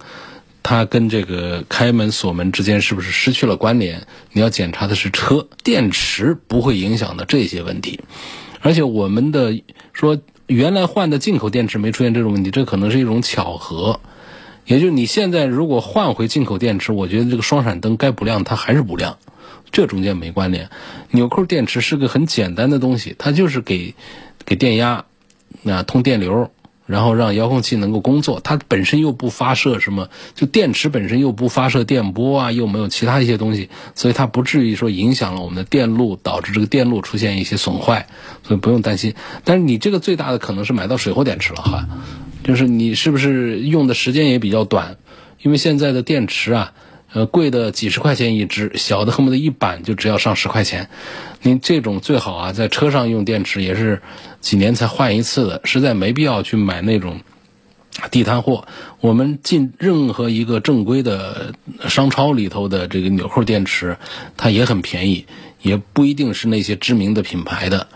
[0.68, 4.04] 它跟这个开门锁门之间是不是失去了关联？
[4.32, 8.00] 你要检查的是车电池不会影响的这些问题，
[8.62, 14.00] 而且我们的说原来换的进口电池没出现这种问题，这可能是一种巧合。
[14.64, 19.18] 也就是你现在如果换回进口电池，我觉得这个双闪灯该不亮它还是不亮，
[19.70, 20.68] 这中间没关联。
[21.12, 23.94] 纽扣电池是个很简单的东西，它就是给
[24.44, 25.04] 给电压
[25.62, 26.50] 那通电流。
[26.86, 38.06] 然后让遥控器能够工作，它本身又不发射什么，就电池本身又不发射电波啊，又没有其他一些东西，所以它不至于说影响了我们的电路，导致这个电路出现一些损坏，
[38.42, 39.14] 所以不用担心。
[39.44, 41.88] 但是你这个最大的可能是买到水货电池了哈，
[42.44, 44.96] 就是你是不是用的时间也比较短，
[45.42, 46.72] 因为现在的电池啊。
[47.16, 50.90] 呃，贵的几十块钱一只，小的恨不得一板就只要上十块钱。
[51.40, 54.02] 您这种最好啊，在车上用电池也是
[54.42, 57.20] 几年才换一次的，实在没必要去买那种
[58.10, 58.68] 地摊货。
[59.00, 61.54] 我们进任何一个正规的
[61.88, 63.96] 商超里头的这个纽扣电池，
[64.36, 65.24] 它也很便宜，
[65.62, 67.88] 也不一定是那些知名的品牌的。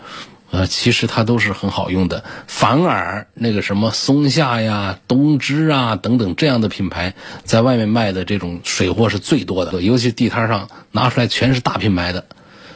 [0.51, 7.13] 呃，其实它都是很好用的，反而那个什么松下呀、东芝啊等等这样的品牌，
[7.45, 12.25] 在外面卖的这种水货是最多的，尤其地摊上拿出来全是大品牌的。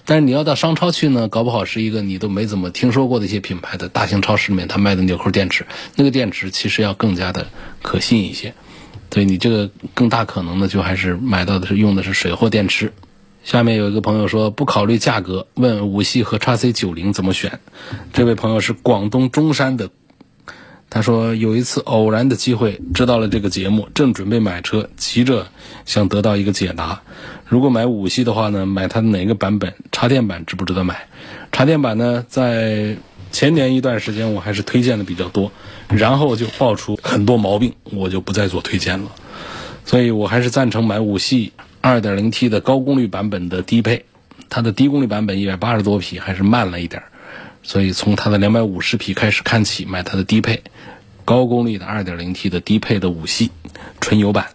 [0.06, 7.48] 但是你要到商超去呢，搞不好是一个你都没怎么听说过的一些品牌的大型超市里面，他卖的纽扣电池，那个电池其实要更加的
[7.82, 8.54] 可信一些。
[9.12, 12.94] 所以你这个更大可能的，就还是买到的是用的是水货电池。
[13.46, 17.60] 下面有一个朋友说不考虑价格，问五系和叉 C 九零怎么选。
[18.12, 19.92] 这位朋友是广东中山的，
[20.90, 25.46] 他说有一次偶然的机会知道了这个节目，正准备买车，急着
[25.86, 27.04] 想得到一个解答。
[27.48, 29.76] 如果买五系的话呢，买它哪个版本？
[29.92, 31.08] 插电版值不值得买？
[31.52, 32.98] 插电版呢，在
[33.32, 35.52] 前年一段时间我还是推荐的比较多，
[35.90, 39.12] 然后就爆出很多毛病，我就不再做推荐了。
[39.86, 41.54] 所以我还是赞成买五系。
[41.86, 44.06] 2.0T 的高功率版本的低配，
[44.50, 47.04] 它的低功率版本180多匹还是慢了一点
[47.62, 50.64] 所以从它的250匹开始看起，买它的低配，
[51.26, 53.52] 高功率的 2.0T 的低配的五系
[54.02, 54.48] 纯油版。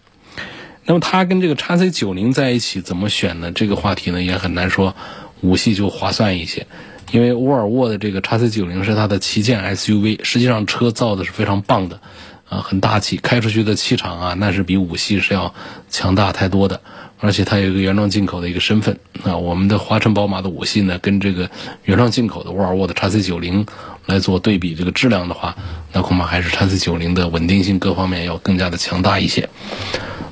[0.84, 3.52] 那么它跟这个 x C90 在一起怎么选呢？
[3.52, 4.96] 这个话题呢也很难说，
[5.40, 6.66] 五系就划算一些，
[7.12, 12.00] 因为沃尔沃的这个 x C90 是它的旗舰 SUV，实际上车造的是非常棒的，
[12.48, 15.54] 啊，很大气，开出去的气场啊，那是比五系是要
[15.88, 16.80] 强大太多的。
[17.20, 21.50] 而且它有一个原装进口的一个身份啊，我们的华晨宝马的五系呢，跟这个
[21.84, 23.66] 原装进口的沃尔沃的 x C 九零
[24.06, 25.54] 来做对比，这个质量的话，
[25.92, 29.50] 那恐怕还是 x C 九零的稳定性各方面要更加的强大一些。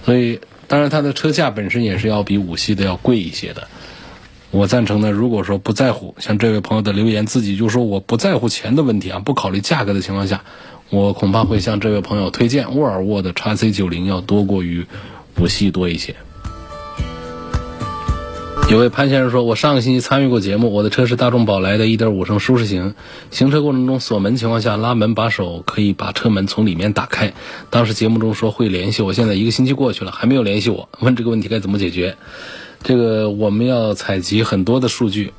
[0.06, 3.68] 所以，当然它的车价本身也是要比五系的要贵一些的。
[4.50, 10.42] 我赞成呢，如果说不在乎，像这位朋友的留言自己就说我不在乎钱的问题啊，不考虑价格的情况下，
[10.88, 14.86] 我恐怕会向这位朋友推荐沃尔沃的 x C 九零要多过于
[15.38, 16.16] 五系多一些。
[18.70, 22.94] 有位潘先生说：“我上个星期参与过节目，我的车是大众宝来的1.5升舒适型，
[23.30, 27.32] 行车过程中锁门情况下拉门把手可以把车门从里面打开。
[27.70, 32.18] 当时节目中说会联系我，现在一个星期过去了还没有联系我，问这个问题该怎么解决？
[32.82, 35.32] 这个我们要采集很多的数据，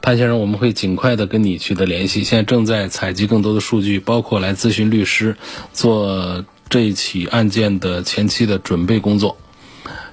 [0.00, 2.24] 潘先生我们会尽快的跟你取得联系。
[2.24, 5.36] 现在正在采集更多的数据，包括来咨询律师，
[5.74, 9.36] 做这一起案件的前期的准备工作，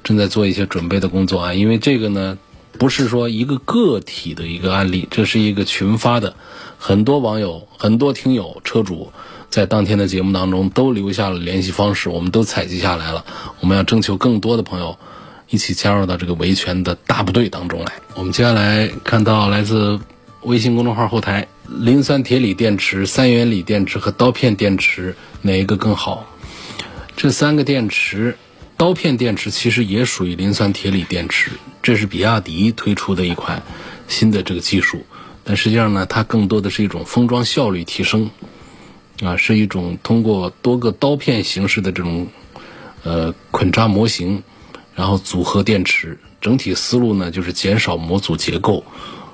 [0.04, 2.38] 正在做一些准备的工作啊，因为这个呢。”
[2.80, 6.34] 不是说一个个体的一个案例，这是一个群发的，
[6.78, 9.12] 很多网友、很多听友、车主
[9.50, 13.26] 在当天的节目当中都留下了联系方式，我们都采集下来了。
[13.60, 14.98] 我们要征求更多的朋友
[15.50, 17.92] 一起加入到这个维权的大部队当中来。
[18.16, 20.00] 我们接下来看到来自
[20.44, 26.26] 微信公众号后台，磷酸铁锂电池、三元锂电池和刀片电池哪一个更好？
[27.18, 28.38] 这三个电池。
[28.78, 33.64] 刀片电池其实也属于磷酸铁锂电池，这是比亚迪推出的一款
[34.08, 35.06] 新的这个技术。
[35.44, 38.30] 但实际上呢，它更多的是一种封装效率提升，
[39.24, 42.28] 啊，是一种通过多个刀片形式的这种
[43.04, 44.44] 呃捆扎模型，
[44.96, 46.20] 然后组合电池。
[46.42, 48.84] 整体思路呢，就是减少模组结构，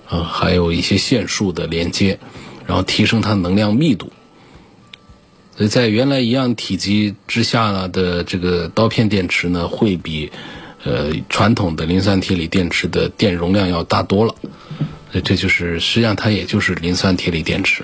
[0.09, 2.17] 呃，还有一些线束的连接，
[2.65, 4.11] 然后提升它能量密度。
[5.55, 10.31] 所以在原来一样体积之下的这个刀片电池呢，会比
[10.85, 14.33] 呃传统的磷酸铁锂电池的电容量要大多了。
[15.23, 17.83] 这就是实际上它也就是磷酸铁锂电池。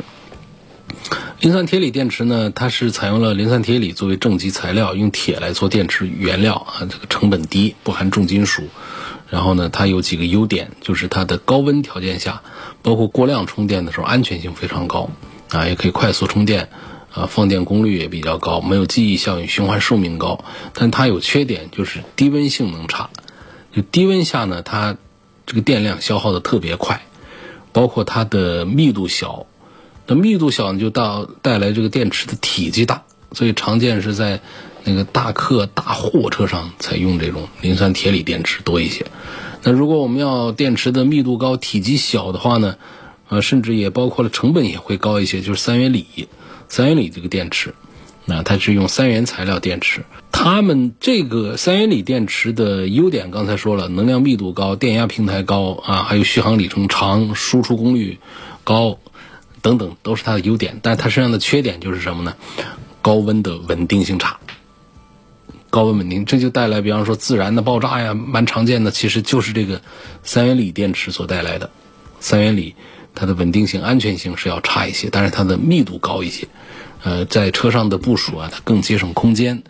[1.39, 8.63] 磷酸铁锂电池呢，它是采用了磷酸铁锂作为正极材料，用铁来做电池原料啊，这个成本低，不含重金属。
[9.29, 12.41] 然后呢，它有几个优点，就是它的高温条件下，
[12.81, 15.09] 包括过量充电的时候，安全性非常高
[15.49, 16.67] 啊，也可以快速充电，
[17.13, 20.43] 啊，放电功率也比较高，没有记忆效应，循环寿命高。
[20.73, 23.09] 但它有缺点，就是低温性能差。
[23.75, 24.97] 就低温下呢，它
[25.45, 27.01] 这个电量消耗的特别快，
[27.73, 29.45] 包括它的密度小。
[30.07, 34.41] 那密度小，你就到带来这个电池的体积大，所以常见是在
[34.83, 39.05] 那个大客大货车上才用这种磷酸铁锂电池多一些。
[39.63, 42.77] 那如果我们要电池的密度高、体积小的话呢，
[43.29, 46.05] 呃，甚至也包括了成本也会高一些，就是三元锂。
[46.71, 47.75] 三元锂这个电池，
[48.23, 50.05] 那它是用三元材料电池。
[50.31, 58.19] 它们这个三元锂电池的优点，刚才说了，能量密度高、电压平台高啊，还有续航里程长、输出功率
[58.63, 58.97] 高。
[59.61, 62.35] 等等都是它的优点，但是它身上的缺点就是什么呢？
[63.01, 64.39] 高温的稳定性差，
[65.69, 69.81] 高温稳定，这就带来，比方说自燃的爆炸呀，蛮常见的，其实就是这个
[70.23, 71.69] 三元锂电池所带来的。
[72.21, 72.73] 三元锂
[73.13, 76.47] 它的稳定性、安全性是要差一些，但是它的密度高一些，
[77.03, 79.63] 呃，在车上的部署啊，它更节省空间，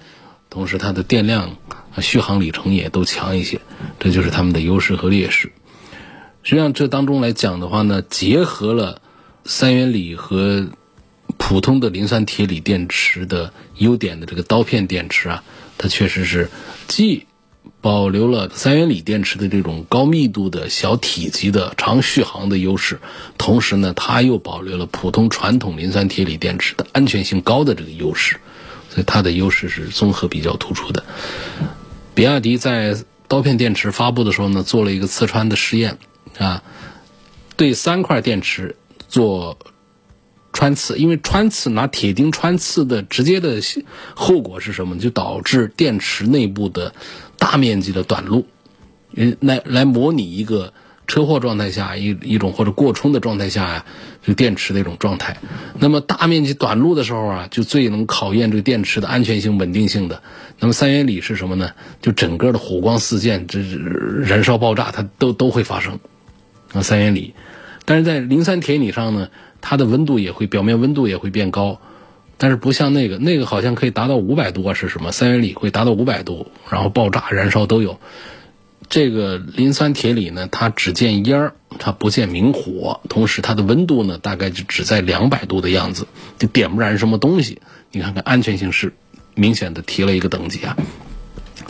[0.50, 1.56] 同时它的电量、
[2.00, 3.60] 续航里程也都强一些，
[4.00, 5.52] 这就是它们的优势和劣势。
[6.44, 9.02] 实际上，这当中来讲的话呢，结合了。
[9.44, 10.70] 三元锂和
[11.40, 15.44] 普通的磷酸铁锂电池的优点的这个刀片电池啊，
[15.80, 16.48] 它确实是
[16.88, 17.26] 既
[17.82, 23.00] 保留了三元锂电池的这种高密度的小体积的长续航的优势，
[23.38, 28.38] 同时呢，它又保留了普通传统磷酸铁锂电池的安全性高的这个优势，
[28.90, 31.04] 所以它的优势是综合比较突出的。
[32.14, 32.98] 比亚迪在
[33.28, 35.98] 刀片电池发布的时候呢，做了一个刺穿的试验
[36.38, 36.64] 啊，
[37.58, 38.76] 对三块电池。
[39.12, 39.58] 做
[40.54, 43.60] 穿刺，因为穿刺拿铁钉穿刺的直接的
[44.16, 44.98] 后果是什么？
[44.98, 46.94] 就导致电池内部的
[47.42, 48.46] 大面积的短路，
[49.40, 50.74] 来来模拟一个
[51.08, 53.86] 车祸状态下一一种或者过充的状态下呀，
[54.24, 55.36] 这电池的一种状态。
[55.80, 60.22] 那么大面积短路的时候啊，就最能考验这个电池的安全性、稳定性的。
[60.60, 61.72] 那么三元锂是什么呢？
[62.00, 63.60] 就整个的火光四溅，这
[64.24, 66.00] 燃烧爆炸它都都会发生。
[66.74, 67.34] 啊，三元锂。
[67.86, 69.30] 但是在磷酸铁锂上呢，
[69.62, 71.82] 它的温度也会表面温度也会变高，
[72.42, 75.12] 但是不像那个那个好像可以达到五百度是什么？
[75.12, 78.00] 三元锂会达到五百度，然后爆炸燃烧都有。
[78.90, 86.08] 这个磷酸铁锂呢，它只见烟儿，它不见明火，同时它的温度呢，大概就只在两百度的样子，
[86.40, 87.62] 就点不燃什么东西。
[87.92, 88.92] 你看看安全性是
[89.36, 90.76] 明显的提了一个等级啊。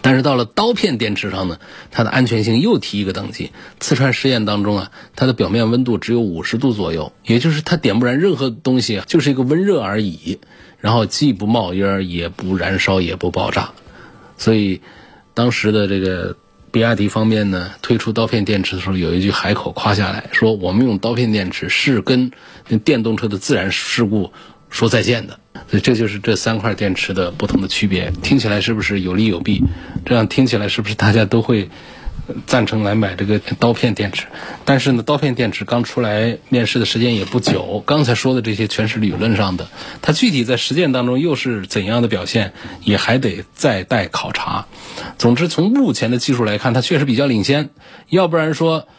[0.02, 1.60] 但是到了刀片电池上呢，
[1.92, 3.52] 它的安全性又提一个等级。
[3.80, 10.40] 刺穿实验当中啊，它的表面温度只有五十度左右，也就是它点不燃任何东西，就是一个温热而已。
[10.80, 13.72] 然后既不冒烟，也不燃烧，也不爆炸。
[14.38, 14.82] 所以，
[15.36, 16.36] 当时的这个
[16.72, 22.32] 比亚迪方面呢，推出刀片电池的时候，有一句海口夸下来说：“我们用刀片电池是跟
[22.84, 24.32] 电动车的自燃事故。”
[24.72, 25.41] 说再见的，
[25.72, 28.12] 所以这就是这三块电池的不同的区别。
[28.22, 29.64] 听起来是不是有利有弊？
[30.06, 31.70] 这样听起来是不是大家都会
[32.46, 34.26] 赞成来买这个刀片电池？
[34.66, 39.70] 但是呢，刀片电池刚出来面试的时间也不久，刚才说的这些全是理论上的，
[40.02, 42.52] 它具体在实践当中又是怎样的表现，
[42.84, 44.66] 也还得再待考察。
[45.18, 47.70] 总之，从目前的技术来看，它确实比较领先，
[48.10, 48.90] 要不然说。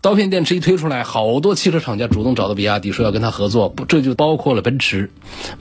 [0.00, 5.10] 刀片电池一推出来，好多汽车厂家主动找到比亚迪说要跟他合作，不，这就包括了奔驰。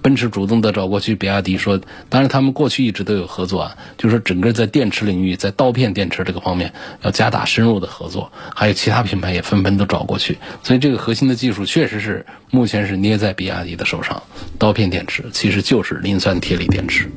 [0.04, 6.72] 奔驰主动的找过去比亚迪说，当然他们过去一直都有合作啊，就是整个在电池领域，在刀片电池这个方面
[7.02, 14.22] 要加大深入的合作，还有其他品牌也纷纷都找过去，所以这个核心的技术确实是目前是捏在比亚迪的手上。
[14.60, 17.10] 刀片电池其实就是磷酸铁锂电池。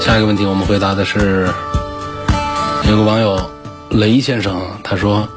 [0.00, 1.48] 下一个问题我们回答的是
[2.88, 3.53] 有个网友。
[3.94, 5.28] 雷先生他说：“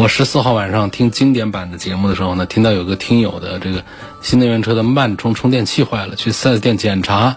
[0.00, 3.84] 我十四号晚上听经典版的节目的时候呢，听到有个听友的这个
[4.22, 7.36] 新能源车的慢充充电器坏了，去四 S 店检查，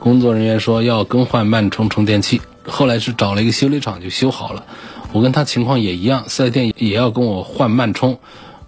[0.00, 4.64] 工作人员说要更换慢充充电器，后来是找了一个修理厂就修好了。
[5.12, 8.18] 我跟他情况也一样，四 S 店也要跟我换慢充。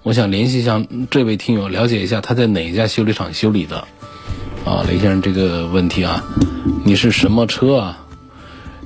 [0.05, 3.79] 我想联系一下这位听友，了解一下他在哪一家修理厂修理的。
[4.65, 6.23] 啊，雷先生这个问题啊，
[6.85, 7.99] 你是什么车啊？”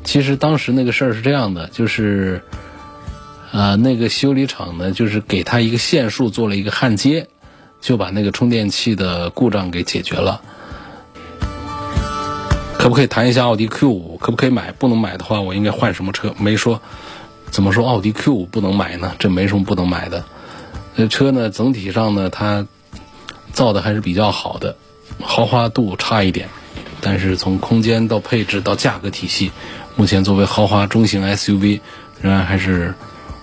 [0.05, 2.43] 其实当时那个事儿是这样的，就是，
[3.51, 7.29] 啊，那个修理厂呢，就是给他一个线束做了一个焊接，
[7.81, 10.41] 就把那个充电器的故障给解决了。
[12.79, 14.19] 可不可以谈一下奥迪 Q 五？
[14.19, 14.73] 可不可以买？
[14.73, 16.35] 不能买的话，我应该换什么车？
[16.39, 16.81] 没说。
[17.51, 19.15] 怎么说奥迪 Q 五不能买呢？
[19.19, 20.25] 这没什么不能买的。
[20.97, 22.67] 这车呢，整体上呢，它
[23.53, 24.77] 造的还是比较好的，
[25.21, 26.49] 豪华度差一点，
[27.05, 29.51] 但是从空间到配置到价格体系，
[29.97, 31.81] 目前作为豪华中型 SUV，
[32.21, 32.95] 仍然还是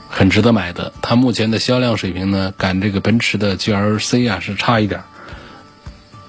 [0.08, 0.94] 很值得买的。
[1.02, 5.02] 它目前的销量水平呢，赶这个奔驰的 GLC 啊是差一点，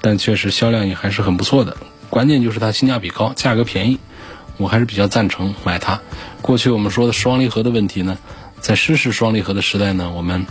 [0.01, 1.77] 但确实销量也还是很不错的。
[2.11, 3.99] 关键就是它性价比高，价格便宜。
[4.57, 6.01] 我还是比较赞成买它。
[6.43, 8.19] 过去我们说的双离合的问题呢，
[8.61, 10.45] 在湿式双离合的时代呢，我们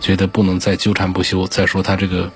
[0.00, 1.48] 觉得不能再纠缠不休。
[1.48, 2.30] 再说它这个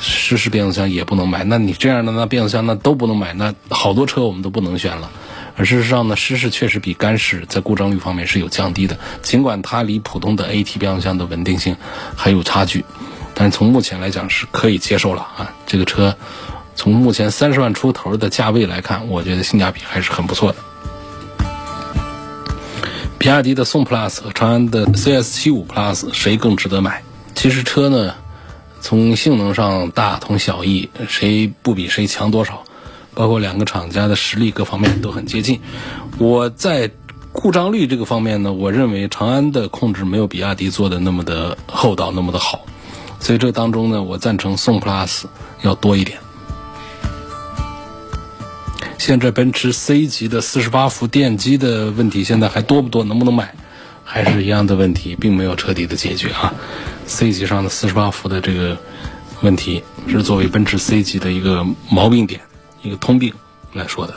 [0.00, 5.10] 湿式变速箱也不能买，那你这样的那变速箱那都不能买，那好多车我们都不能选了。
[5.56, 11.76] 而事实上呢，湿式确实比干式在故障率方面是有降低的，尽管它离普通的 AT 变速箱的稳定性
[12.14, 12.84] 还有差距，
[13.34, 15.52] 但是从目前来讲是可以接受了啊。
[15.66, 16.16] 这个车。
[16.80, 20.58] 从目前三十万出头的价位来看，我觉得性价比还是很不错的。
[23.18, 27.02] 比亚迪的宋 PLUS 和长安的 CS75 PLUS 谁更值得买？
[27.34, 28.14] 其实车呢，
[28.80, 32.62] 从性能上大同小异，谁不比谁强多少？
[33.14, 35.60] 包括两个厂家的实力各方面都很接近。
[36.18, 36.90] 我在
[37.32, 42.64] 故障率这个方面呢，我认为长安的控制没有比亚迪做的那么的厚道，那么的好。
[43.20, 45.24] 所以这当中呢，我赞成宋 PLUS
[45.62, 46.18] 要多一点。
[48.98, 53.02] 现在奔驰 C 级的四十八伏电机的问题，现在还多不多？
[53.02, 53.52] 能不能买？
[54.04, 56.54] 还是一样的问题，并没有彻底的解决啊。
[57.08, 58.78] C 级上的四十八伏的这个
[59.40, 62.42] 问题，是作为奔驰 C 级的一个毛病点，
[62.82, 63.32] 一个通病
[63.72, 64.14] 来说的。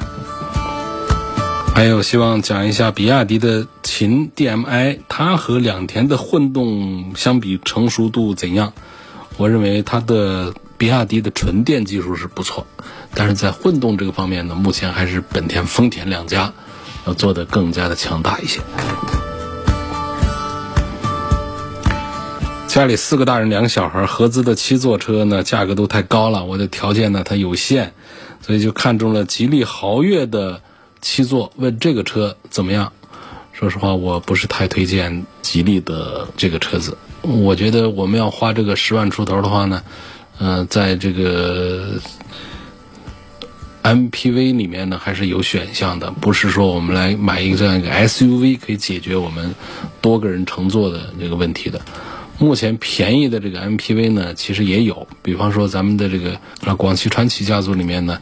[1.73, 8.73] 还有希望讲一下比亚迪的秦 DM-i，它和两田的混动相比成熟度怎样？
[9.37, 10.53] 我认为它的。
[10.81, 12.65] 比亚迪的纯电技术是不错，
[13.13, 16.51] 但是在混动这个方面呢，目前还是本田、丰田两家
[17.05, 18.59] 要做的更加的强大一些。
[22.71, 27.91] 家里四个大人两个小孩，合资的七座车呢，价格都太高了，我的条件呢它有限，
[28.39, 30.61] 所以就看中了吉利豪越的
[31.01, 31.51] 七座。
[31.57, 32.93] 问这个车怎么样？
[33.51, 36.97] 说实话，我不是太推荐吉利的这个车子。
[37.23, 39.83] 我觉得我们要花这个十万出头的话呢。
[40.39, 41.99] 嗯，在这个
[43.83, 49.53] MPV 里面呢，还是有选项的，不是说我们来买一个这样一个 SUV 可以解决我们
[49.99, 51.81] 多个人乘坐的这个问题的。
[52.41, 58.19] 目前便宜的这个 MPV 呢，其实也有，比方说咱们的这个啊广汽传祺家族里面呢，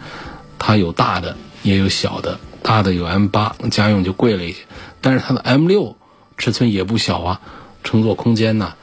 [0.60, 4.58] 它有大的也有小的，大的有 M8，家用就贵了一些，
[5.00, 5.96] 但是它的 M6
[6.38, 7.40] 尺寸也不小啊，
[7.82, 8.74] 乘坐空间呢。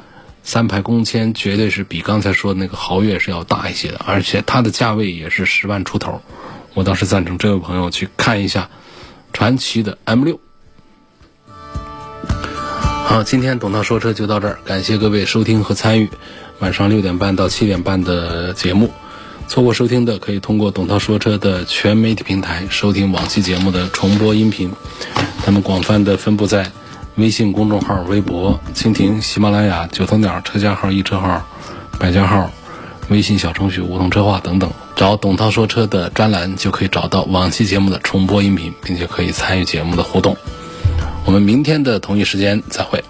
[0.42, 6.22] 三排空间绝对是比刚才说的那个豪越是要大一些的，而且它的价位也是十万出头，
[6.72, 8.70] 我倒是赞成这位朋友去看一下
[9.34, 10.40] 传祺的 M 六。
[13.08, 16.10] 好，今天董涛说车就到这儿，感谢各位收听和参与
[16.58, 18.92] 晚上六点半到七点半的节目。
[19.46, 24.72] 错过收听的可以通过董涛说车的全媒体平台收听往期节目的重播音频，
[25.44, 26.70] 他们广泛的分布在。
[27.14, 31.46] 微信公众号、微博、蜻蜓、喜马拉雅、九头鸟车架号、易车号、
[31.98, 32.50] 百家号、
[33.08, 40.36] 微信小程序“梧桐车话”等等，找董涛说车的专栏就可以找到往期节目的重播音频，并且可以参与节目的互动。
[41.26, 43.02] 我们明天的同一时间再会。